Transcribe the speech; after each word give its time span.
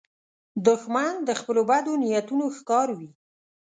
دښمن 0.67 1.13
د 1.27 1.29
خپلو 1.39 1.61
بدو 1.69 1.93
نیتونو 2.03 2.45
ښکار 2.57 2.87
وي 2.97 3.09